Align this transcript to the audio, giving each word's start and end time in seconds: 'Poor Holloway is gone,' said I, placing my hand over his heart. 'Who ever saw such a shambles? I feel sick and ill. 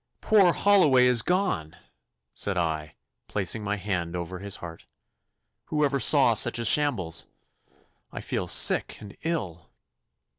'Poor 0.19 0.51
Holloway 0.51 1.05
is 1.05 1.21
gone,' 1.21 1.75
said 2.31 2.57
I, 2.57 2.95
placing 3.27 3.63
my 3.63 3.75
hand 3.75 4.15
over 4.15 4.39
his 4.39 4.55
heart. 4.55 4.87
'Who 5.65 5.85
ever 5.85 5.99
saw 5.99 6.33
such 6.33 6.57
a 6.57 6.65
shambles? 6.65 7.27
I 8.11 8.19
feel 8.19 8.47
sick 8.47 8.97
and 8.99 9.15
ill. 9.21 9.69